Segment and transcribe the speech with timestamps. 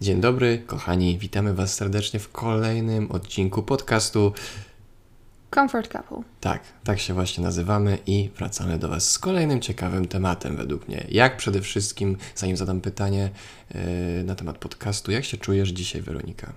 [0.00, 4.32] Dzień dobry, kochani, witamy Was serdecznie w kolejnym odcinku podcastu.
[5.54, 6.22] Comfort Couple.
[6.40, 11.06] Tak, tak się właśnie nazywamy i wracamy do Was z kolejnym ciekawym tematem według mnie.
[11.08, 13.30] Jak przede wszystkim, zanim zadam pytanie
[13.74, 13.80] yy,
[14.24, 16.52] na temat podcastu, jak się czujesz dzisiaj, Weronika?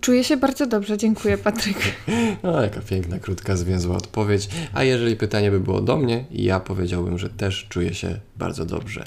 [0.00, 1.78] Czuję się bardzo dobrze, dziękuję Patryk.
[2.42, 4.48] No, jaka piękna, krótka, zwięzła odpowiedź.
[4.72, 9.04] A jeżeli pytanie by było do mnie, ja powiedziałbym, że też czuję się bardzo dobrze.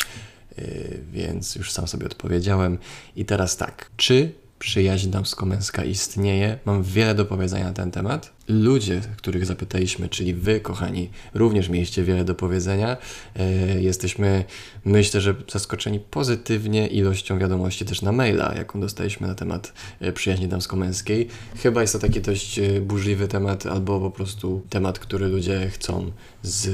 [0.59, 2.77] Yy, więc już sam sobie odpowiedziałem.
[3.15, 6.59] I teraz tak, czy przyjaźń damsko-męska istnieje?
[6.65, 8.31] Mam wiele do powiedzenia na ten temat.
[8.47, 12.97] Ludzie, których zapytaliśmy, czyli wy, kochani, również mieliście wiele do powiedzenia.
[13.35, 14.45] Yy, jesteśmy,
[14.85, 20.47] myślę, że zaskoczeni pozytywnie ilością wiadomości też na maila, jaką dostaliśmy na temat yy, przyjaźni
[20.47, 21.27] damsko-męskiej.
[21.63, 26.11] Chyba jest to taki dość burzliwy temat, albo po prostu temat, który ludzie chcą
[26.43, 26.69] z,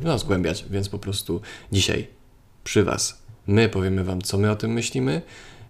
[0.00, 1.40] no, zgłębiać, więc po prostu
[1.72, 2.06] dzisiaj
[2.64, 3.21] przy Was.
[3.46, 5.22] My powiemy Wam, co my o tym myślimy.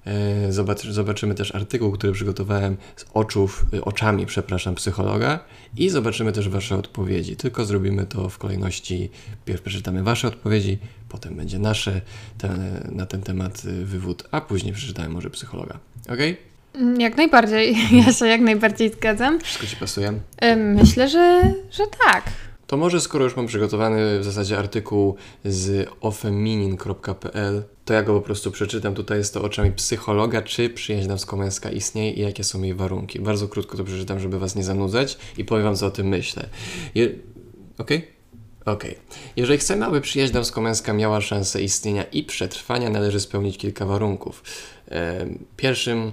[0.07, 5.39] E, Zobacz, zobaczymy też artykuł, który przygotowałem z oczów, y, oczami, przepraszam, psychologa
[5.77, 7.37] i zobaczymy też Wasze odpowiedzi.
[7.37, 9.11] Tylko zrobimy to w kolejności.
[9.45, 12.01] Pierw przeczytamy Wasze odpowiedzi, potem będzie nasze
[12.39, 12.49] te,
[12.93, 15.79] na ten temat y, wywód, a później przeczytamy może psychologa.
[16.09, 16.19] Ok?
[16.75, 19.41] Mm, Jak najbardziej, ja się jak najbardziej zgadzam.
[19.41, 20.09] Wszystko Ci pasuje?
[20.45, 22.25] Ym, Myślę, że, że tak.
[22.73, 28.21] To może skoro już mam przygotowany w zasadzie artykuł z ofeminin.pl, to ja go po
[28.21, 28.95] prostu przeczytam.
[28.95, 33.21] Tutaj jest to oczami psychologa, czy przyjaźń damsko-męska istnieje i jakie są jej warunki.
[33.21, 36.49] Bardzo krótko to przeczytam, żeby Was nie zanudzać i powiem Wam, co o tym myślę.
[36.95, 37.11] Je...
[37.79, 38.09] Okej?
[38.65, 38.97] Okej.
[39.37, 44.43] Jeżeli chcemy, aby przyjaźń damsko-męska miała szansę istnienia i przetrwania, należy spełnić kilka warunków.
[45.57, 46.13] Pierwszym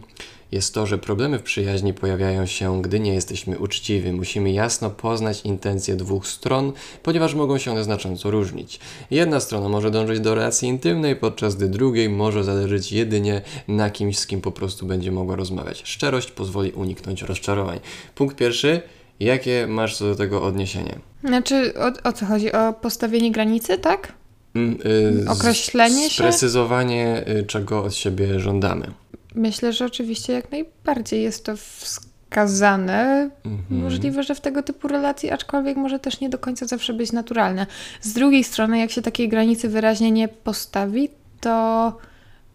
[0.51, 4.11] jest to, że problemy w przyjaźni pojawiają się, gdy nie jesteśmy uczciwi.
[4.11, 8.79] Musimy jasno poznać intencje dwóch stron, ponieważ mogą się one znacząco różnić.
[9.11, 14.19] Jedna strona może dążyć do relacji intymnej, podczas gdy drugiej może zależeć jedynie na kimś,
[14.19, 15.81] z kim po prostu będzie mogła rozmawiać.
[15.85, 17.79] Szczerość pozwoli uniknąć rozczarowań.
[18.15, 18.81] Punkt pierwszy.
[19.19, 20.99] Jakie masz co do tego odniesienie?
[21.23, 22.51] Znaczy, o, o co chodzi?
[22.51, 24.13] O postawienie granicy, tak?
[24.55, 24.77] Mm,
[25.25, 26.23] y, Określenie się?
[26.23, 28.91] Sprecyzowanie, y, czego od siebie żądamy.
[29.35, 33.29] Myślę, że oczywiście jak najbardziej jest to wskazane.
[33.45, 33.81] Mhm.
[33.81, 37.67] Możliwe, że w tego typu relacji, aczkolwiek może też nie do końca zawsze być naturalne.
[38.01, 41.09] Z drugiej strony, jak się takiej granicy wyraźnie nie postawi,
[41.41, 41.97] to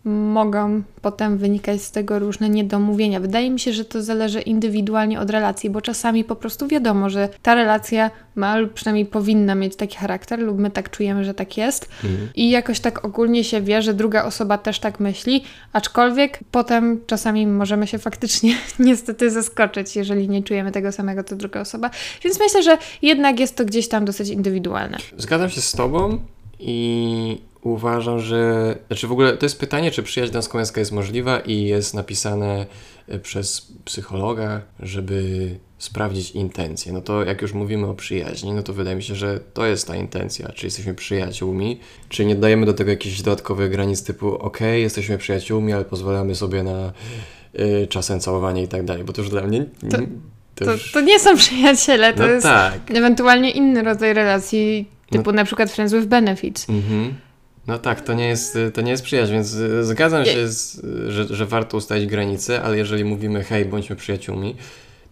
[0.05, 3.21] mogą potem wynikać z tego różne niedomówienia.
[3.21, 7.29] Wydaje mi się, że to zależy indywidualnie od relacji, bo czasami po prostu wiadomo, że
[7.43, 11.57] ta relacja ma lub przynajmniej powinna mieć taki charakter, lub my tak czujemy, że tak
[11.57, 11.89] jest.
[12.05, 12.29] Mhm.
[12.35, 17.47] I jakoś tak ogólnie się wie, że druga osoba też tak myśli, aczkolwiek potem czasami
[17.47, 21.91] możemy się faktycznie niestety zaskoczyć, jeżeli nie czujemy tego samego co druga osoba.
[22.25, 24.99] Więc myślę, że jednak jest to gdzieś tam dosyć indywidualne.
[25.17, 26.19] Zgadzam się z Tobą
[26.59, 28.75] i uważam, że.
[28.87, 32.67] Znaczy w ogóle to jest pytanie, czy przyjaźń damsko-męska jest możliwa i jest napisane
[33.09, 35.49] e, przez psychologa, żeby
[35.79, 36.93] sprawdzić intencje.
[36.93, 39.87] No to jak już mówimy o przyjaźni, no to wydaje mi się, że to jest
[39.87, 40.49] ta intencja.
[40.53, 45.73] Czy jesteśmy przyjaciółmi, czy nie dajemy do tego jakichś dodatkowych granic typu ok, jesteśmy przyjaciółmi,
[45.73, 46.93] ale pozwalamy sobie na
[47.61, 49.65] y, czasem całowanie i tak dalej, bo to już dla mnie...
[49.91, 49.97] To-
[50.55, 52.91] to To, już- to nie są przyjaciele, to no jest tak.
[52.91, 56.69] ewentualnie inny rodzaj relacji, typu na przykład friends with benefits.
[56.71, 57.15] Mhm.
[57.67, 61.27] No tak, to nie jest, to nie jest przyjaźń, więc y, zgadzam się, z, że,
[61.31, 64.57] że warto ustalić granice, ale jeżeli mówimy hej, bądźmy przyjaciółmi,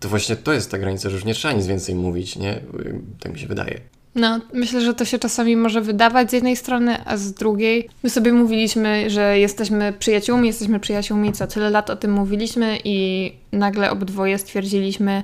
[0.00, 2.56] to właśnie to jest ta granica, że już nie trzeba nic więcej mówić, nie?
[2.56, 3.80] Y, Tak mi się wydaje.
[4.14, 7.88] No, myślę, że to się czasami może wydawać z jednej strony, a z drugiej.
[8.02, 13.32] My sobie mówiliśmy, że jesteśmy przyjaciółmi, jesteśmy przyjaciółmi, co tyle lat o tym mówiliśmy i
[13.52, 15.22] nagle obydwoje stwierdziliśmy,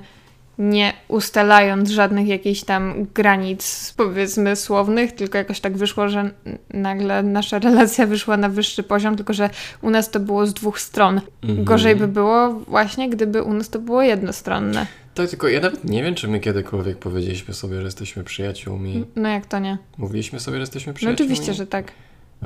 [0.58, 6.30] nie ustalając żadnych jakichś tam granic, powiedzmy, słownych, tylko jakoś tak wyszło, że
[6.74, 9.50] nagle nasza relacja wyszła na wyższy poziom, tylko że
[9.82, 11.20] u nas to było z dwóch stron.
[11.42, 11.64] Mhm.
[11.64, 14.86] Gorzej by było właśnie, gdyby u nas to było jednostronne.
[15.14, 19.04] Tak, tylko ja nawet nie wiem, czy my kiedykolwiek powiedzieliśmy sobie, że jesteśmy przyjaciółmi.
[19.16, 19.78] No jak to nie?
[19.98, 21.32] Mówiliśmy sobie, że jesteśmy No przyjaciółmi?
[21.32, 21.92] oczywiście, że tak.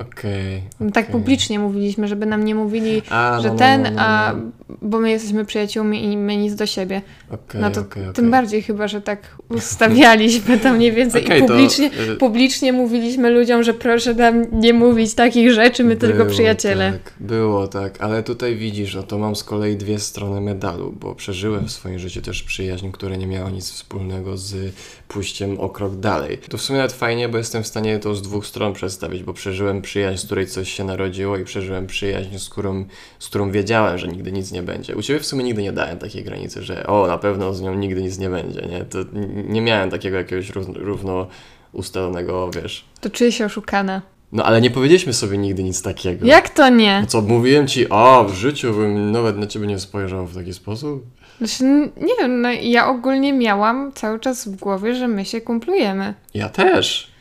[0.00, 0.62] Okej.
[0.78, 1.12] Tak okej.
[1.12, 4.76] publicznie mówiliśmy, żeby nam nie mówili, A, że no, no, ten, no, no, a no.
[4.82, 7.02] bo my jesteśmy przyjaciółmi i my nic do siebie.
[7.30, 8.12] Okej, no to okej.
[8.14, 13.30] tym bardziej chyba, że tak ustawialiśmy to mniej więcej i to, publicznie, y, publicznie mówiliśmy
[13.30, 16.92] ludziom, że proszę nam nie mówić takich rzeczy, my tylko Było przyjaciele.
[16.92, 21.14] Tak, było tak, ale tutaj widzisz, no to mam z kolei dwie strony medalu, bo
[21.14, 24.74] przeżyłem w swoim życiu też przyjaźń, która nie miała nic wspólnego z
[25.08, 26.38] pójściem o krok dalej.
[26.38, 29.32] To w sumie nawet fajnie, bo jestem w stanie to z dwóch stron przedstawić, bo
[29.32, 32.84] przeżyłem przyjaźń, z której coś się narodziło i przeżyłem przyjaźń, z którą,
[33.18, 34.96] z którą wiedziałem, że nigdy nic nie będzie.
[34.96, 37.74] U Ciebie w sumie nigdy nie dałem takiej granicy, że o, na pewno z nią
[37.74, 38.84] nigdy nic nie będzie, nie?
[38.84, 38.98] To
[39.48, 41.26] nie miałem takiego jakiegoś równo, równo
[41.72, 44.02] ustalonego, wiesz, To czuję się oszukana.
[44.32, 46.26] No ale nie powiedzieliśmy sobie nigdy nic takiego.
[46.26, 47.00] Jak to nie?
[47.00, 50.54] No co, mówiłem ci, o, w życiu bym nawet na ciebie nie spojrzał w taki
[50.54, 51.04] sposób?
[51.38, 51.64] Znaczy,
[51.96, 56.14] nie wiem, no, ja ogólnie miałam cały czas w głowie, że my się kumplujemy.
[56.34, 57.11] Ja też.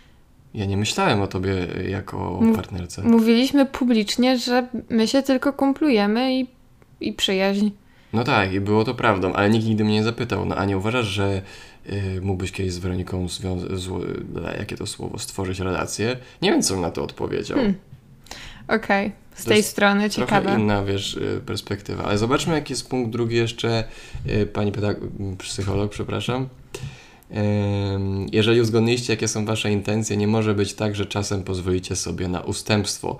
[0.53, 1.53] Ja nie myślałem o tobie
[1.89, 3.01] jako o partnerce.
[3.03, 6.47] Mówiliśmy publicznie, że my się tylko kumplujemy i,
[7.01, 7.69] i przyjaźń.
[8.13, 10.45] No tak, i było to prawdą, ale nikt nigdy mnie nie zapytał.
[10.45, 11.41] No a nie uważasz, że
[11.89, 13.57] y, mógłbyś kiedyś z Weroniką zwią-
[14.59, 16.17] jakie to słowo, stworzyć relację?
[16.41, 17.57] Nie wiem, co bym na to odpowiedział.
[17.57, 17.75] Hmm,
[18.67, 20.59] Okej, z To tej strony Trochę ciekawe.
[20.61, 22.03] inna, wiesz, y, perspektywa.
[22.03, 23.83] Ale zobaczmy, jaki jest punkt drugi jeszcze,
[24.29, 26.47] y, pani pedag- psycholog, przepraszam.
[28.31, 32.41] Jeżeli uzgodniliście, jakie są wasze intencje, nie może być tak, że czasem pozwolicie sobie na
[32.41, 33.17] ustępstwo.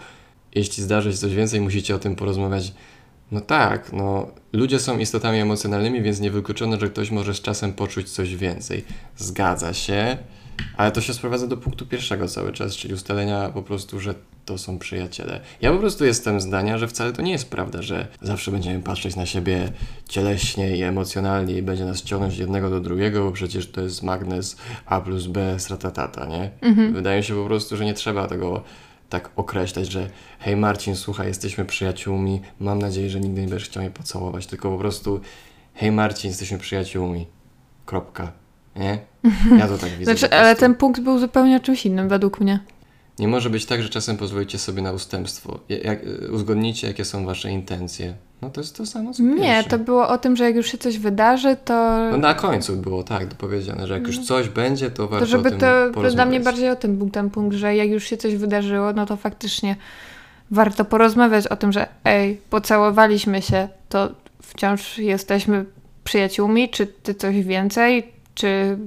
[0.56, 2.74] Jeśli zdarzy się coś więcej, musicie o tym porozmawiać.
[3.32, 8.10] No tak, no ludzie są istotami emocjonalnymi, więc niewykluczone, że ktoś może z czasem poczuć
[8.10, 8.84] coś więcej.
[9.18, 10.18] Zgadza się,
[10.78, 14.16] ale to się sprowadza do punktu pierwszego cały czas, czyli ustalenia po prostu, że
[14.46, 15.40] to są przyjaciele.
[15.62, 19.16] Ja po prostu jestem zdania, że wcale to nie jest prawda, że zawsze będziemy patrzeć
[19.16, 19.72] na siebie
[20.10, 24.58] cieleśnie i emocjonalnie i będzie nas ciągnąć jednego do drugiego, bo przecież to jest magnes
[24.86, 26.52] A plus B stratatata, nie?
[26.62, 26.94] Mhm.
[26.94, 28.64] Wydaje mi się po prostu, że nie trzeba tego
[29.10, 30.10] tak określać, że
[30.40, 34.72] hej Marcin, słuchaj, jesteśmy przyjaciółmi, mam nadzieję, że nigdy nie będziesz chciał mnie pocałować, tylko
[34.72, 35.22] po prostu
[35.74, 37.28] hej Marcin, jesteśmy przyjaciółmi.
[37.86, 38.41] Kropka.
[38.76, 38.98] Nie?
[39.58, 40.16] Ja to tak widzę.
[40.18, 42.60] Znaczy, ale ten punkt był zupełnie czymś innym według mnie.
[43.20, 45.60] Nie może być tak, że czasem pozwolicie sobie na ustępstwo.
[45.70, 48.14] Ja- Jak, y, uzgodnicie, jakie są wasze intencje.
[48.42, 49.70] No to jest to samo co Nie, pierwsze.
[49.70, 53.04] to było o tym, że jak już się coś wydarzy, to, No na końcu było
[53.04, 55.60] tak powiedziane, że jak już coś będzie, to warto to żeby o tym
[55.94, 58.94] to dla mnie bardziej o tym był ten punkt, że jak już się coś wydarzyło,
[58.94, 59.76] no to faktycznie
[60.52, 64.10] warto porozmawiać o tym, że ej, pocałowaliśmy się, to
[64.42, 65.66] wciąż jesteśmy
[66.04, 68.78] przyjaciółmi, czy ty coś więcej, czy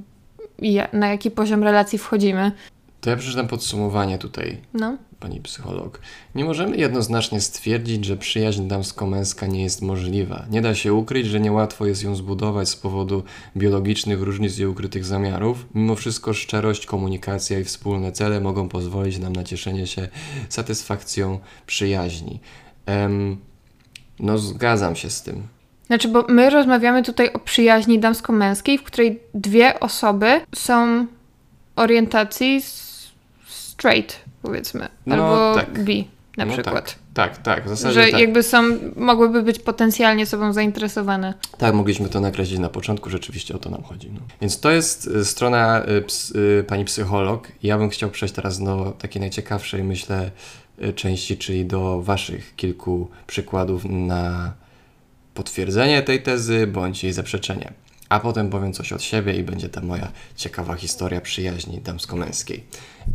[0.93, 2.53] na jaki poziom relacji wchodzimy.
[3.01, 4.97] To ja przeczytam podsumowanie tutaj, No.
[5.21, 6.01] pani psycholog.
[6.35, 10.47] Nie możemy jednoznacznie stwierdzić, że przyjaźń damsko-męska nie jest możliwa.
[10.51, 13.23] Nie da się ukryć, że niełatwo jest ją zbudować z powodu
[13.57, 15.67] biologicznych różnic i ukrytych zamiarów.
[15.75, 20.09] Mimo wszystko szczerość, komunikacja i wspólne cele mogą pozwolić nam na cieszenie się
[20.49, 22.41] satysfakcją przyjaźni.
[22.87, 23.37] Em,
[24.21, 25.43] no zgadzam się z tym.
[25.87, 31.07] Znaczy, bo my rozmawiamy tutaj o przyjaźni damsko-męskiej, w której dwie osoby są
[31.77, 32.63] orientacji
[33.49, 35.85] straight, powiedzmy, No, albo tak.
[35.85, 36.99] bi na No przykład.
[37.15, 38.21] Tak, tak, w zasadzie Że tak.
[38.21, 38.63] jakby są,
[38.97, 41.35] mogłyby być potencjalnie sobą zainteresowane.
[41.59, 44.11] Tak, mogliśmy to nakreślić na początku, rzeczywiście o to nam chodzi.
[44.15, 44.21] No.
[44.41, 47.49] Więc to jest y, strona y, ps, y, pani psycholog.
[47.63, 50.31] Ja bym chciał przejść teraz do takiej najciekawszej, myślę,
[50.95, 54.53] części, czyli do waszych kilku przykładów na
[55.35, 57.73] potwierdzenie tej tezy bądź jej zaprzeczenie.
[58.09, 62.61] A potem powiem coś od siebie i będzie ta moja ciekawa historia przyjaźni damsko-męskiej.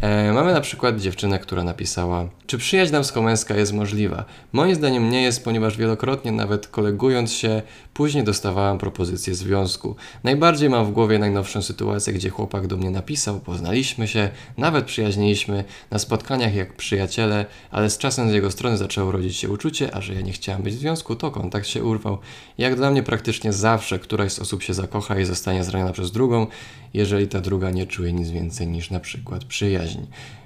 [0.01, 4.25] E, mamy na przykład dziewczynę, która napisała: Czy przyjaźń damsko-męska jest możliwa?
[4.53, 7.61] Moim zdaniem nie jest, ponieważ wielokrotnie, nawet kolegując się,
[7.93, 9.95] później dostawałam propozycję związku.
[10.23, 15.63] Najbardziej mam w głowie najnowszą sytuację, gdzie chłopak do mnie napisał, poznaliśmy się, nawet przyjaźniliśmy
[15.91, 20.01] na spotkaniach jak przyjaciele, ale z czasem z jego strony zaczęło rodzić się uczucie, a
[20.01, 22.17] że ja nie chciałam być w związku, to kontakt się urwał.
[22.57, 26.47] Jak dla mnie praktycznie zawsze któraś z osób się zakocha i zostanie zraniona przez drugą,
[26.93, 29.99] jeżeli ta druga nie czuje nic więcej niż na przykład przyjaźń.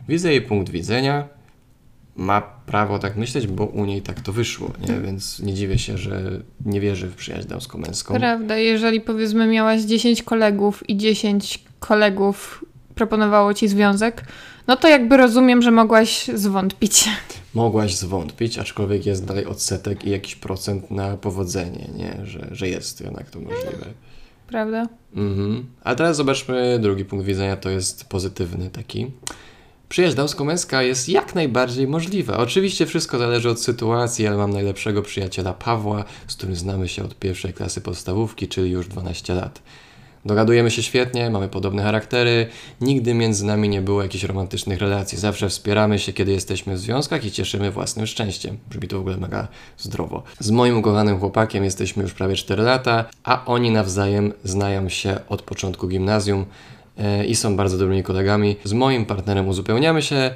[0.07, 1.27] Widzę jej punkt widzenia,
[2.15, 5.01] ma prawo tak myśleć, bo u niej tak to wyszło, nie?
[5.01, 6.21] więc nie dziwię się, że
[6.65, 8.13] nie wierzy w przyjaźń damsko-męską.
[8.13, 14.25] Prawda, jeżeli powiedzmy miałaś 10 kolegów i 10 kolegów proponowało ci związek,
[14.67, 17.09] no to jakby rozumiem, że mogłaś zwątpić.
[17.53, 22.25] Mogłaś zwątpić, aczkolwiek jest dalej odsetek i jakiś procent na powodzenie, nie?
[22.25, 23.85] Że, że jest jednak to możliwe.
[24.47, 24.87] Prawda?
[25.15, 25.65] Mhm.
[25.83, 29.11] A teraz zobaczmy drugi punkt widzenia, to jest pozytywny taki.
[29.89, 32.37] Przyjaźń damsko-męska jest jak najbardziej możliwa.
[32.37, 37.15] Oczywiście wszystko zależy od sytuacji, ale mam najlepszego przyjaciela Pawła, z którym znamy się od
[37.15, 39.61] pierwszej klasy podstawówki, czyli już 12 lat.
[40.25, 42.47] Dogadujemy się świetnie, mamy podobne charaktery,
[42.81, 45.17] nigdy między nami nie było jakichś romantycznych relacji.
[45.17, 48.57] Zawsze wspieramy się, kiedy jesteśmy w związkach i cieszymy własnym szczęściem.
[48.69, 50.23] Brzmi to w ogóle mega zdrowo.
[50.39, 55.41] Z moim ukochanym chłopakiem jesteśmy już prawie 4 lata, a oni nawzajem znają się od
[55.41, 56.45] początku gimnazjum
[56.97, 58.55] e, i są bardzo dobrymi kolegami.
[58.63, 60.33] Z moim partnerem uzupełniamy się.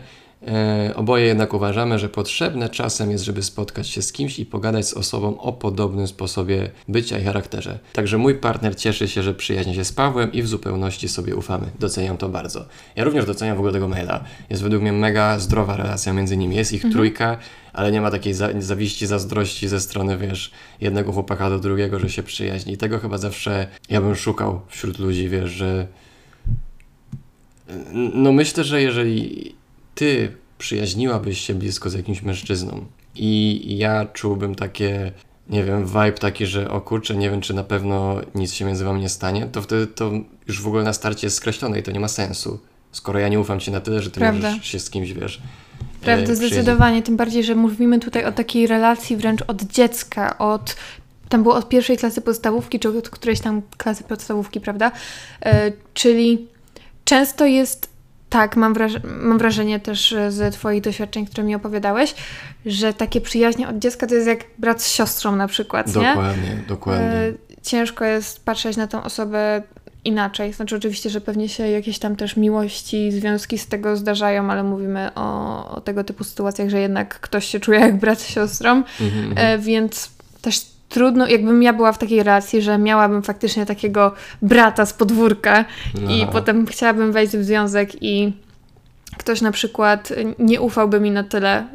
[0.47, 4.87] E, oboje jednak uważamy, że potrzebne czasem jest, żeby spotkać się z kimś i pogadać
[4.87, 7.79] z osobą o podobnym sposobie bycia i charakterze.
[7.93, 11.67] Także mój partner cieszy się, że przyjaźni się z Pawłem i w zupełności sobie ufamy.
[11.79, 12.65] Doceniam to bardzo.
[12.95, 14.23] Ja również doceniam w ogóle tego maila.
[14.49, 16.55] Jest według mnie mega zdrowa relacja między nimi.
[16.55, 17.37] Jest ich trójka,
[17.73, 20.51] ale nie ma takiej za zawiści, zazdrości ze strony, wiesz,
[20.81, 22.73] jednego chłopaka do drugiego, że się przyjaźni.
[22.73, 25.87] I tego chyba zawsze ja bym szukał wśród ludzi, wiesz, że
[27.93, 29.56] no myślę, że jeżeli
[29.97, 32.85] ty przyjaźniłabyś się blisko z jakimś mężczyzną
[33.15, 35.11] i ja czułbym takie,
[35.49, 38.85] nie wiem, vibe taki, że o kurczę, nie wiem, czy na pewno nic się między
[38.85, 40.11] wami nie stanie, to wtedy to
[40.47, 42.59] już w ogóle na starcie jest skreślone i to nie ma sensu.
[42.91, 44.49] Skoro ja nie ufam ci na tyle, że ty Prawda.
[44.51, 45.37] możesz się z kimś, wiesz...
[45.37, 47.03] e, Prawda, zdecydowanie.
[47.03, 50.75] Tym bardziej, że mówimy tutaj o takiej relacji wręcz od dziecka, od.
[51.29, 54.91] Tam było od pierwszej klasy podstawówki, czy od którejś tam klasy podstawówki, prawda?
[55.45, 56.47] E, czyli
[57.05, 57.96] często jest
[58.29, 62.15] tak, mam, wraż- mam wrażenie też e, ze Twoich doświadczeń, które mi opowiadałeś,
[62.65, 65.93] że takie przyjaźnie od dziecka to jest jak brat z siostrą na przykład, nie?
[65.93, 67.05] Dokładnie, dokładnie.
[67.05, 69.61] E, ciężko jest patrzeć na tą osobę
[70.05, 70.53] inaczej.
[70.53, 75.09] Znaczy, oczywiście, że pewnie się jakieś tam też miłości, związki z tego zdarzają, ale mówimy
[75.15, 79.25] o, o tego typu sytuacjach, że jednak ktoś się czuje jak brat z siostrą, Mhm,
[79.29, 79.37] mhm.
[79.37, 80.09] e, więc
[80.41, 85.65] też trudno, jakbym ja była w takiej relacji, że miałabym faktycznie takiego brata z podwórka
[86.09, 86.31] i No.
[86.31, 88.33] potem chciałabym wejść w związek i
[89.17, 91.67] ktoś na przykład nie ufałby mi na tyle,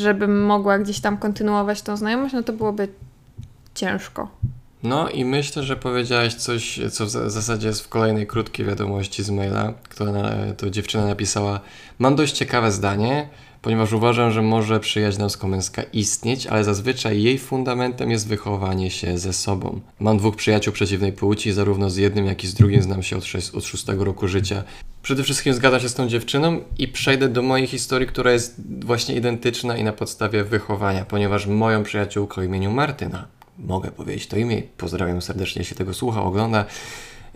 [0.00, 2.88] żebym mogła gdzieś tam kontynuować tą znajomość, no to byłoby
[3.74, 4.28] ciężko.
[4.82, 9.22] No i myślę, że powiedziałaś coś, co w za- zasadzie jest w kolejnej krótkiej wiadomości
[9.22, 10.12] z maila, która
[10.56, 11.60] to dziewczyna napisała.
[11.98, 13.28] Mam dość ciekawe zdanie,
[13.62, 19.32] ponieważ uważam, że może przyjaźń damsko-męska istnieć, ale zazwyczaj jej fundamentem jest wychowanie się ze
[19.32, 19.80] sobą.
[20.00, 23.24] Mam dwóch przyjaciół przeciwnej płci, zarówno z jednym, jak i z drugim znam się od,
[23.24, 24.64] sześć, od szóstego roku życia.
[25.02, 29.14] Przede wszystkim zgadzam się z tą dziewczyną i przejdę do mojej historii, która jest właśnie
[29.14, 33.26] identyczna i na podstawie wychowania, ponieważ moją przyjaciółką imieniu Martyna,
[33.58, 36.64] mogę powiedzieć to imię, pozdrawiam serdecznie, jeśli tego słucha, ogląda,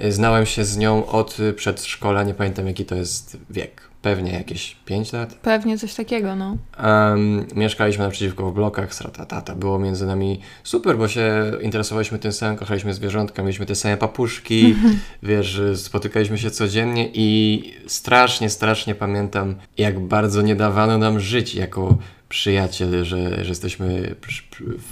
[0.09, 5.13] znałem się z nią od przedszkola, nie pamiętam jaki to jest wiek, pewnie jakieś 5
[5.13, 5.35] lat.
[5.35, 6.57] Pewnie coś takiego, no.
[6.85, 9.55] Um, mieszkaliśmy naprzeciwko w blokach, sratatata.
[9.55, 14.77] Było między nami super, bo się interesowaliśmy tym samym, kochaliśmy zwierzątka, mieliśmy te same papuszki,
[15.23, 21.99] wiesz, spotykaliśmy się codziennie i strasznie, strasznie pamiętam, jak bardzo nie dawano nam żyć jako
[22.33, 24.15] przyjaciel, że, że jesteśmy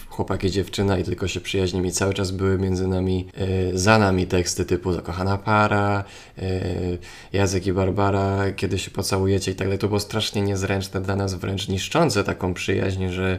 [0.09, 3.99] chłopak i dziewczyna i tylko się przyjaźnimy i cały czas były między nami, e, za
[3.99, 6.04] nami teksty typu zakochana para,
[6.38, 6.44] e,
[7.32, 9.78] Jacek i Barbara, kiedy się pocałujecie i tak dalej.
[9.78, 13.38] To było strasznie niezręczne dla nas, wręcz niszczące taką przyjaźń, że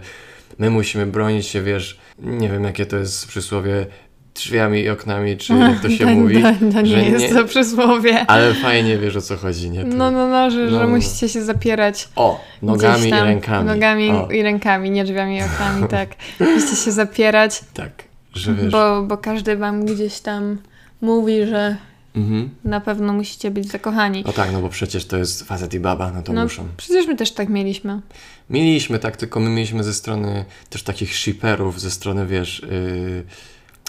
[0.60, 3.86] my musimy bronić się, wiesz, nie wiem jakie to jest przysłowie,
[4.36, 7.34] drzwiami i oknami, czy jak to się to, mówi, To, to nie że jest nie-
[7.36, 8.26] to przysłowie.
[8.28, 9.80] ale fajnie wiesz o co chodzi, nie?
[9.84, 9.88] Ty.
[9.88, 10.88] No, no, no, że, No, że no.
[10.88, 13.68] musicie się zapierać O, nogami gdzieś i tam, rękami.
[13.68, 16.10] Nogami o, i rękami, nie drzwiami i oknami, tak.
[16.40, 18.72] Musicie się zapierać, tak, że wiesz.
[18.72, 20.58] bo, bo każdy wam gdzieś tam
[21.02, 21.76] mówi, że
[22.16, 22.50] Mhm.
[22.64, 24.24] na pewno musicie być zakochani.
[24.28, 26.68] No tak, no bo przecież to jest facet i baba, no to No, muszą.
[26.78, 28.02] przecież my też tak mieliśmy.
[28.50, 33.24] Mieliśmy tak, tylko my mieliśmy ze strony też takich shipperów, ze strony, wiesz, yy,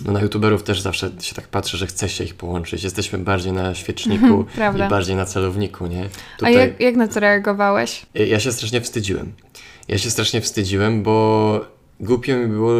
[0.04, 2.84] no na youtuberów też zawsze się tak patrzy, że chce się ich połączyć.
[2.84, 4.86] Jesteśmy bardziej na świeczniku Prawda.
[4.86, 6.08] i bardziej na celowniku, nie?
[6.42, 8.06] A jak, jak na to reagowałeś?
[8.14, 9.32] Ja się strasznie wstydziłem.
[9.88, 11.60] Ja się strasznie wstydziłem, bo
[12.00, 12.74] głupio mi było,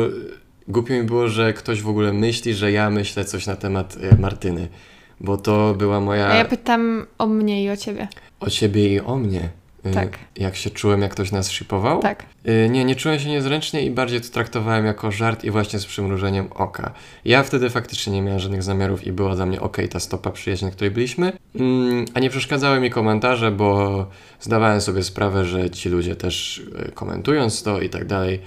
[0.69, 4.17] głupio mi było, że ktoś w ogóle myśli, że ja myślę coś na temat e,
[4.17, 4.69] Martyny.
[5.21, 6.29] Bo to była moja...
[6.29, 8.09] A ja pytam o mnie i o ciebie.
[8.41, 9.49] O ciebie i o mnie.
[9.87, 10.19] Y, Tak.
[10.37, 12.03] Jak się czułem, jak ktoś nas shipował?
[12.03, 12.25] Tak.
[12.49, 15.87] Y, Nie, nie czułem się niezręcznie i bardziej to traktowałem jako żart i właśnie z
[15.87, 16.93] przymrużeniem oka.
[17.25, 20.67] Ja wtedy faktycznie nie miałem żadnych zamiarów i była dla mnie okej ta stopa przyjaźni,
[20.67, 21.33] na której byliśmy.
[21.55, 24.07] Mm, a nie przeszkadzały mi komentarze, bo
[24.41, 26.59] zdawałem sobie sprawę, że ci ludzie też
[26.89, 28.41] y, komentując to i tak dalej,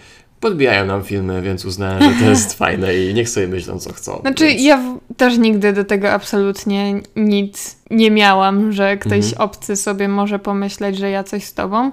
[0.49, 4.19] podbijają nam filmy, więc uznałem, że to jest fajne i niech sobie myślą, co chcą.
[4.21, 4.61] Znaczy, więc...
[4.61, 4.81] ja
[5.17, 9.33] też nigdy do tego absolutnie nic nie miałam, że ktoś Mhm.
[9.37, 11.91] obcy sobie może pomyśleć, że ja coś z tobą.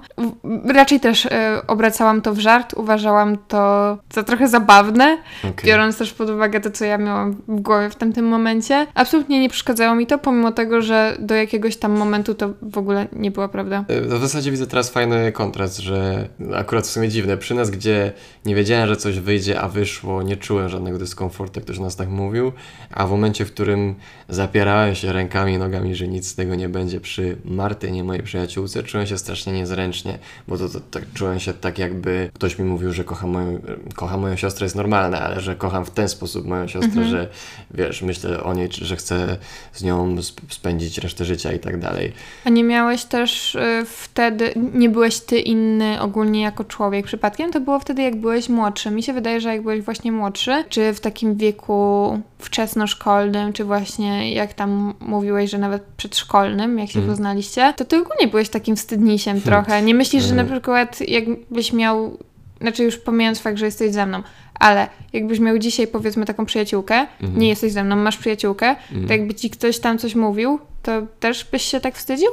[0.65, 5.65] Raczej też e, obracałam to w żart, uważałam to za trochę zabawne, Okej.
[5.65, 8.87] biorąc też pod uwagę to, co ja miałam w głowie w tamtym momencie.
[8.93, 13.07] Absolutnie nie przeszkadzało mi to, pomimo tego, że do jakiegoś tam momentu to w ogóle
[13.13, 13.85] nie była prawda.
[13.91, 17.37] Y, W zasadzie widzę teraz fajny kontrast, że akurat w sumie dziwne.
[17.37, 18.11] Przy nas, gdzie
[18.45, 22.09] nie wiedziałem, że coś wyjdzie, a wyszło, nie czułem żadnego dyskomfortu, jak ktoś nas tak
[22.09, 22.51] mówił,
[22.91, 23.95] a w momencie, w którym
[24.29, 28.83] zapierałem się rękami i nogami, że nic z tego nie będzie przy Martynie, mojej przyjaciółce,
[28.83, 32.93] czułem się strasznie niezręcznie, bo to, to, tak czułem się tak, jakby ktoś mi mówił,
[32.93, 33.61] że kocham moją,
[33.95, 37.27] kocham moją siostrę, jest normalne, ale że kocham w ten sposób moją siostrę, że
[37.73, 39.37] wiesz, myślę o niej, że chcę
[39.73, 42.13] z nią sp- spędzić resztę życia i tak dalej.
[42.45, 47.51] A nie miałeś też y, wtedy, nie byłeś ty inny ogólnie jako człowiek przypadkiem?
[47.51, 48.91] To było wtedy, jak byłeś młodszy.
[48.91, 54.33] Mi się wydaje, że jak byłeś właśnie młodszy, czy w takim wieku wczesnoszkolnym, czy właśnie
[54.33, 57.13] jak tam mówiłeś, że nawet przedszkolnym, jak się Mhm.
[57.15, 59.81] poznaliście, to ty ogólnie byłeś takim wstydnisiem trochę.
[59.81, 60.59] Nie myślisz, że na Mhm.
[60.59, 62.17] przykład jakbyś miał,
[62.61, 64.21] znaczy już pomijając fakt, że jesteś ze mną,
[64.59, 67.39] ale jakbyś miał dzisiaj powiedzmy taką przyjaciółkę, Mhm.
[67.39, 69.07] nie jesteś ze mną, masz przyjaciółkę, Mhm.
[69.07, 72.29] to jakby ci ktoś tam coś mówił, to też byś się tak wstydził?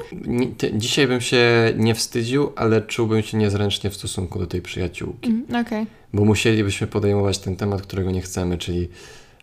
[0.72, 5.30] Dzisiaj bym się nie wstydził, ale czułbym się niezręcznie w stosunku do tej przyjaciółki.
[5.30, 5.86] Mm, Okej.
[6.12, 8.88] Bo musielibyśmy podejmować ten temat, którego nie chcemy, czyli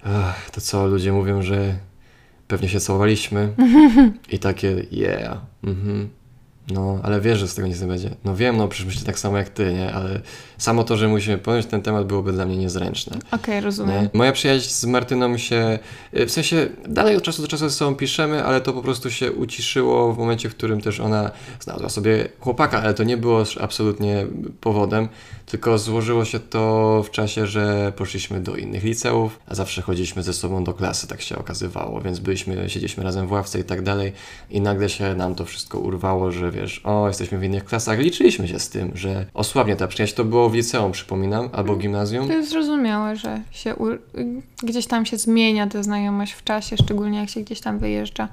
[0.04, 1.76] ach, to co ludzie mówią, że
[2.48, 3.54] pewnie się całowaliśmy
[4.30, 6.10] i takie yeah, mhm.
[6.72, 8.10] No, ale wiesz, że z tego nic nie będzie.
[8.26, 9.94] No wiem, no przecież myślę tak samo jak ty, nie?
[9.94, 10.22] Ale
[10.58, 13.18] samo to, że musimy podjąć ten temat byłoby dla mnie niezręczne.
[13.32, 14.04] Okej, rozumiem.
[14.04, 14.10] Nie?
[14.14, 15.80] Moja przyjaźń z Martyną się,
[16.14, 19.12] y, w sensie dalej od czasu do czasu ze sobą piszemy, ale to po prostu
[19.12, 23.44] się uciszyło w momencie, w którym też ona znalazła sobie chłopaka, ale to nie było
[23.62, 24.26] absolutnie
[24.62, 25.08] powodem,
[25.46, 30.34] tylko złożyło się to w czasie, że poszliśmy do innych liceów, a zawsze chodziliśmy ze
[30.34, 34.14] sobą do klasy, tak się okazywało, więc byliśmy, siedzieliśmy razem w ławce i tak dalej
[34.50, 38.48] i nagle się nam to wszystko urwało, że wiesz, o, jesteśmy w innych klasach, liczyliśmy
[38.48, 42.28] się z tym, że osłabnie ta przyjaźń, to było w liceum, przypominam, albo w gimnazjum.
[42.28, 43.86] To jest zrozumiałe, że się u...
[44.64, 48.28] gdzieś tam się zmienia ta znajomość w czasie, szczególnie jak się gdzieś tam wyjeżdża.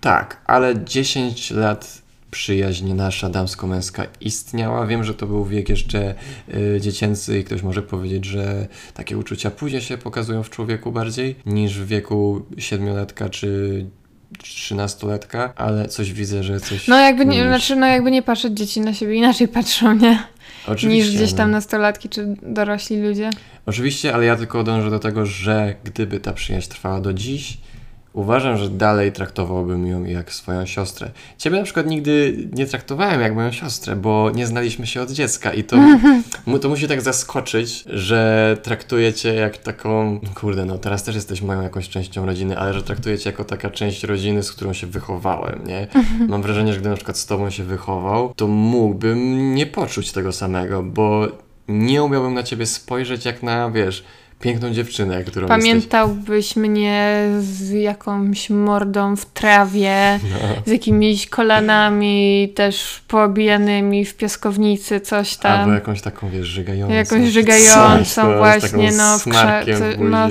[0.00, 2.04] Tak, ale 10 lat
[2.34, 4.86] przyjaźń nasza damsko-męska istniała.
[4.86, 6.14] Wiem, że to był wiek jeszcze
[6.54, 11.36] y, dziecięcy i ktoś może powiedzieć, że takie uczucia później się pokazują w człowieku bardziej
[11.46, 13.86] niż w wieku siedmiolatka czy
[14.38, 16.88] trzynastolatka, ale coś widzę, że coś...
[16.88, 20.22] No jakby nie, znaczy, no jakby nie patrzeć, dzieci na siebie inaczej patrzą, nie?
[20.66, 21.56] Oczywiście, Niż gdzieś tam no.
[21.56, 23.30] nastolatki czy dorośli ludzie.
[23.66, 27.58] Oczywiście, ale ja tylko dążę do tego, że gdyby ta przyjaźń trwała do dziś,
[28.14, 31.10] uważam, że dalej traktowałbym ją jak swoją siostrę.
[31.38, 35.52] Ciebie na przykład nigdy nie traktowałem jak moją siostrę, bo nie znaliśmy się od dziecka
[35.52, 35.76] i to,
[36.62, 41.62] to musi tak zaskoczyć, że traktuję cię jak taką, kurde, no teraz też jesteś moją
[41.62, 45.60] jakąś częścią rodziny, ale że traktuję cię jako taka część rodziny, z którą się wychowałem,
[45.66, 45.86] nie?
[46.28, 50.32] Mam wrażenie, że gdybym na przykład z tobą się wychował, to mógłbym nie poczuć tego
[50.32, 51.28] samego, bo
[51.68, 54.04] nie umiałbym na ciebie spojrzeć jak na, wiesz,
[54.40, 55.58] piękną dziewczynę, którą jesteś.
[55.60, 60.38] Pamiętałbyś mnie z jakąś mordą w trawie, No.
[60.66, 65.60] z jakimiś kolanami też poobijanymi w piaskownicy, coś tam.
[65.60, 66.94] Albo jakąś taką, wiesz, żygającą.
[66.94, 70.28] Jakąś żygającą właśnie, no, w krze- no,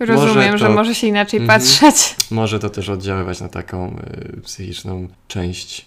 [0.00, 1.60] Rozumiem, Może że to- może się inaczej Mhm.
[1.60, 2.16] patrzeć.
[2.30, 3.96] Może to też oddziaływać na taką
[4.36, 5.86] y, psychiczną część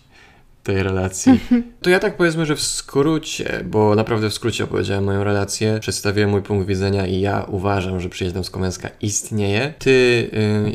[0.63, 1.39] tej relacji.
[1.81, 6.29] To ja tak powiedzmy, że w skrócie, bo naprawdę w skrócie opowiedziałem moją relację, przedstawiłem
[6.29, 9.73] mój punkt widzenia i ja uważam, że przyjaźń damsko-męska istnieje.
[9.79, 9.91] Ty,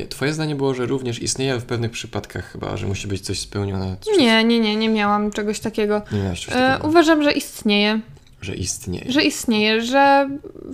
[0.03, 3.21] y, twoje zdanie było, że również istnieje, ale w pewnych przypadkach chyba, że musi być
[3.21, 3.97] coś spełnione.
[4.01, 6.03] Coś, Nie, nie, nie, nie miałam czegoś takiego.
[6.13, 8.01] Nie miałeś coś E, takiego, uważam, że istnieje.
[8.41, 9.13] Że istnieje.
[9.13, 10.31] Że istnieje, że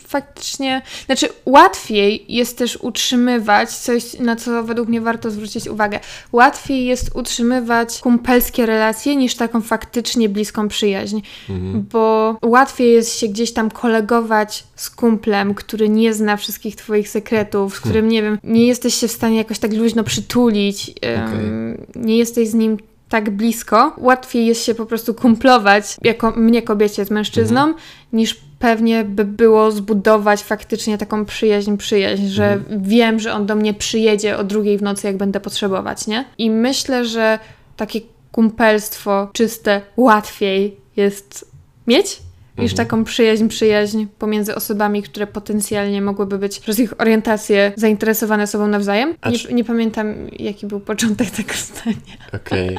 [0.07, 0.83] faktycznie.
[1.07, 6.01] Znaczy, łatwiej jest też utrzymywać coś, na co według mnie warto zwrócić uwagę.
[6.33, 11.21] Łatwiej jest utrzymywać kumpelskie relacje niż taką faktycznie bliską przyjaźń.
[11.51, 11.87] Mhm.
[11.93, 17.77] Bo łatwiej jest się gdzieś tam kolegować z kumplem, który nie zna wszystkich Twoich sekretów,
[17.77, 22.19] z którym, nie wiem, nie jesteś się w stanie jakoś tak luźno przytulić, em, nie
[22.19, 23.97] jesteś z nim tak blisko.
[23.99, 27.75] Łatwiej jest się po prostu kumplować, jako mnie kobiecie z mężczyzną,
[28.13, 33.75] niż pewnie by było zbudować faktycznie taką przyjaźń, przyjaźń, że wiem, że on do mnie
[33.75, 36.25] przyjedzie o drugiej w nocy, jak będę potrzebować, nie?
[36.39, 37.39] I myślę, że
[37.77, 38.01] takie
[38.33, 41.51] kumpelstwo czyste łatwiej jest
[41.87, 42.21] mieć
[42.59, 42.87] niż Mhm.
[42.89, 49.15] taką przyjaźń, przyjaźń pomiędzy osobami, które potencjalnie mogłyby być przez ich orientację zainteresowane sobą nawzajem.
[49.31, 52.17] Nie, czy- nie pamiętam, jaki był początek tego zdania.
[52.35, 52.79] Okej.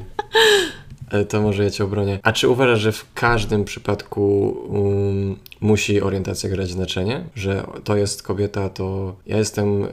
[1.12, 2.20] Ale to może ja cię obronię.
[2.24, 7.24] A czy uważasz, że w każdym przypadku um, musi orientacja grać znaczenie?
[7.36, 9.88] Że to jest kobieta, to ja jestem e,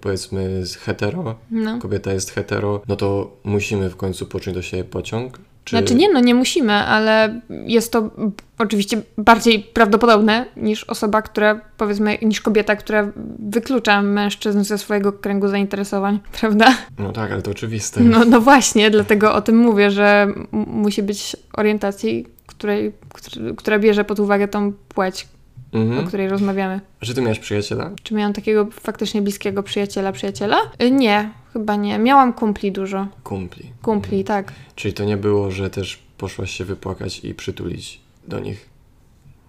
[0.00, 1.78] powiedzmy z hetero, No.
[1.78, 5.38] kobieta jest hetero, no to musimy w końcu poczuć do siebie pociąg?
[5.64, 5.76] Czy...
[5.78, 8.10] Znaczy nie, no nie musimy, ale jest to
[8.58, 15.48] oczywiście bardziej prawdopodobne niż osoba, która, powiedzmy, niż kobieta, która wyklucza mężczyzn ze swojego kręgu
[15.48, 16.66] zainteresowań, prawda?
[16.98, 18.00] No tak, ale to oczywiste.
[18.00, 24.04] No, no właśnie, dlatego o tym mówię, że musi być orientacji, której, któr- która bierze
[24.04, 25.28] pod uwagę tą płeć,
[25.72, 26.06] o Mhm.
[26.06, 26.80] której rozmawiamy.
[27.00, 27.90] Że ty miałeś przyjaciela?
[28.02, 30.56] Czy miałam takiego faktycznie bliskiego przyjaciela, przyjaciela?
[30.82, 31.98] Y, Nie, chyba nie.
[31.98, 33.06] Miałam kumpli dużo.
[33.24, 33.70] Kumpli.
[33.82, 34.52] Kumpli, tak.
[34.76, 38.68] Czyli to nie było, że też poszłaś się wypłakać i przytulić do nich?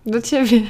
[0.06, 0.62] Do ciebie.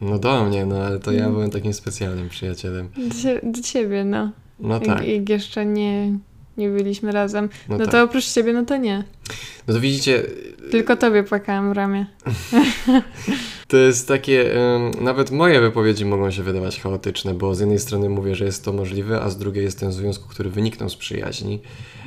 [0.00, 1.22] No do mnie, no ale to Mm.
[1.22, 2.88] ja byłem takim specjalnym przyjacielem.
[2.96, 4.30] Do, do ciebie, no.
[4.60, 5.08] No Jak, tak.
[5.08, 6.18] jak jeszcze nie,
[6.56, 7.48] nie byliśmy razem.
[7.68, 7.92] No, No, tak.
[7.92, 9.04] to oprócz ciebie, no to nie.
[9.68, 10.22] No to widzicie,
[10.70, 12.06] Tylko tobie płakałam w ramię.
[13.72, 14.50] To jest takie,
[15.00, 18.72] nawet moje wypowiedzi mogą się wydawać chaotyczne, bo z jednej strony mówię, że jest to
[18.72, 21.60] możliwe, a z drugiej jestem w związku, który wyniknął z przyjaźni,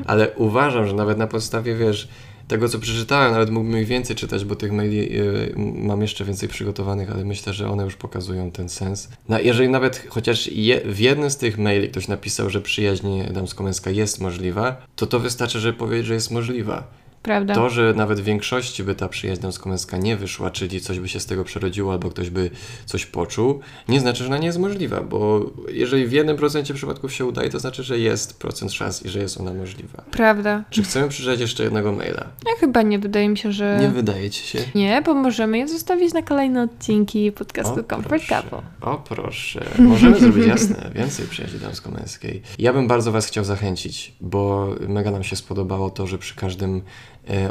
[0.05, 2.07] ale uważam, że nawet na podstawie, wiesz,
[2.47, 6.49] tego, co przeczytałem, nawet mógłbym ich więcej czytać, bo tych maili y, mam jeszcze więcej
[6.49, 9.09] przygotowanych, ale myślę, że one już pokazują ten sens.
[9.29, 13.91] No, jeżeli nawet chociaż je, w jednym z tych maili ktoś napisał, że przyjaźń damsko-męska
[13.91, 17.04] jest możliwa, to to wystarczy, żeby powiedzieć, że jest możliwa.
[17.25, 17.55] Prawda.
[17.55, 21.19] To, że nawet w większości by ta przyjaźń damsko-męska nie wyszła, czyli coś by się
[21.19, 22.49] z tego przerodziło, albo ktoś by
[22.85, 27.13] coś poczuł, nie znaczy, że ona nie jest możliwa, bo jeżeli w jednym procencie przypadków
[27.13, 30.03] się udaje, to znaczy, że jest procent szans i że jest ona możliwa.
[30.11, 30.63] Prawda.
[30.69, 32.27] Czy chcemy przeczytać jeszcze jednego maila?
[32.45, 33.77] Ja chyba nie, wydaje mi się, że...
[33.81, 34.59] Nie wydaje ci się?
[34.75, 38.41] Nie, bo możemy je zostawić na kolejne odcinki podcastu Comfort proszę.
[38.41, 38.61] Couple.
[38.81, 42.41] O proszę, możemy zrobić jasne, więcej przyjaźni damsko-męskiej.
[42.59, 46.81] Ja bym bardzo Was chciał zachęcić, bo mega nam się spodobało to, że przy każdym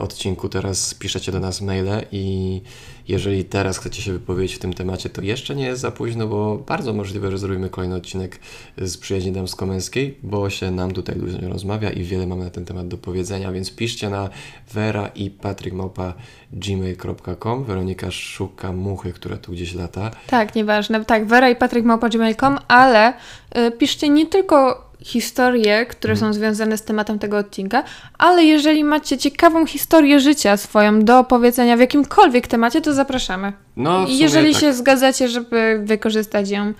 [0.00, 2.60] odcinku teraz piszecie do nas maile i
[3.08, 6.56] jeżeli teraz chcecie się wypowiedzieć w tym temacie, to jeszcze nie jest za późno, bo
[6.56, 8.38] bardzo możliwe, że zrobimy kolejny odcinek
[8.78, 12.88] z przyjaźni damsko-męskiej, bo się nam tutaj dużo rozmawia i wiele mamy na ten temat
[12.88, 14.28] do powiedzenia, więc piszcie na
[14.72, 16.14] Vera i Patryk Małpa
[16.52, 17.64] gmail.com.
[17.64, 20.10] Weronika szuka muchy, która tu gdzieś lata.
[20.26, 21.04] Tak, nieważne.
[21.04, 23.12] Tak, Vera i Patryk małpa.gmail.com, ale
[23.58, 26.32] y, piszcie nie tylko historie, które Mhm.
[26.32, 27.84] są związane z tematem tego odcinka,
[28.18, 33.52] ale jeżeli macie ciekawą historię życia swoją do opowiedzenia w jakimkolwiek temacie, to zapraszamy.
[33.76, 34.60] No, I jeżeli tak.
[34.60, 36.72] się zgadzacie, żeby wykorzystać ją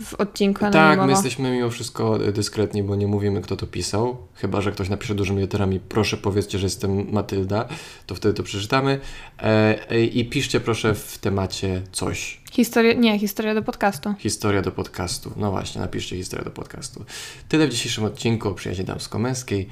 [0.00, 1.06] w odcinku Tak, anonimowo.
[1.06, 4.16] my jesteśmy mimo wszystko dyskretni, bo nie mówimy, kto to pisał.
[4.34, 7.68] Chyba, że ktoś napisze dużymi literami, proszę powiedzcie, że jestem Matylda,
[8.06, 9.00] to wtedy to przeczytamy.
[9.38, 12.40] E, e, I piszcie proszę w temacie coś.
[12.52, 14.14] Historia, nie, historia do podcastu.
[14.18, 15.32] Historia do podcastu.
[15.36, 17.04] No właśnie, napiszcie historię do podcastu.
[17.48, 19.68] Tyle w dzisiejszym odcinku o przyjaźni damsko-męskiej.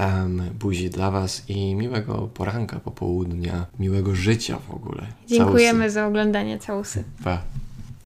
[0.00, 5.06] Um, buzi dla Was i miłego poranka, popołudnia, miłego życia w ogóle.
[5.26, 6.70] Dziękujemy za oglądanie całusy.
[6.94, 7.24] Całusy.
[7.24, 7.42] Pa.